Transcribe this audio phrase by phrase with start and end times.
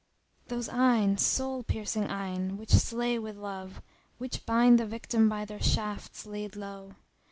[0.47, 5.45] Those eyne, soul piercing eyne, which slay with love, * Which bind the victim by
[5.45, 6.95] their shafts laid low?